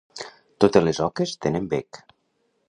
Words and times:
Totes 0.65 0.83
les 0.87 1.01
oques 1.09 1.35
tenen 1.47 1.69
bec. 1.75 2.01